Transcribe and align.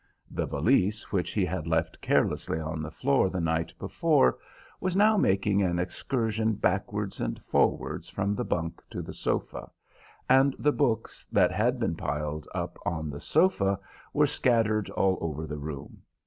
The 0.31 0.47
valise 0.47 1.11
which 1.11 1.29
he 1.33 1.45
had 1.45 1.67
left 1.67 2.01
carelessly 2.01 2.59
on 2.59 2.81
the 2.81 2.89
floor 2.89 3.29
the 3.29 3.39
night 3.39 3.71
before 3.77 4.39
was 4.79 4.95
now 4.95 5.15
making 5.15 5.61
an 5.61 5.77
excursion 5.77 6.53
backwards 6.53 7.19
and 7.21 7.39
forwards 7.43 8.09
from 8.09 8.33
the 8.33 8.43
bunk 8.43 8.81
to 8.89 9.03
the 9.03 9.13
sofa, 9.13 9.69
and 10.27 10.55
the 10.57 10.71
books 10.73 11.27
that 11.31 11.51
had 11.51 11.77
been 11.79 11.95
piled 11.95 12.47
up 12.55 12.79
on 12.83 13.11
the 13.11 13.19
sofa 13.21 13.79
were 14.11 14.25
scattered 14.25 14.89
all 14.89 15.19
over 15.21 15.45
the 15.45 15.59
room. 15.59 16.01